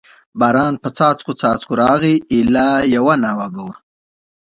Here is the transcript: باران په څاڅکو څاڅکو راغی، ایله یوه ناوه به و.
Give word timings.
باران 0.39 0.73
په 0.83 0.89
څاڅکو 0.97 1.33
څاڅکو 1.41 1.73
راغی، 1.81 2.15
ایله 2.33 2.67
یوه 2.95 3.13
ناوه 3.23 3.47
به 3.53 3.61
و. 3.65 3.67